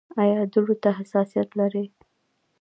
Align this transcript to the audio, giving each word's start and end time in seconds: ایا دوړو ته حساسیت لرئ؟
ایا 0.21 0.41
دوړو 0.53 0.75
ته 0.83 0.89
حساسیت 0.99 1.49
لرئ؟ 1.59 1.85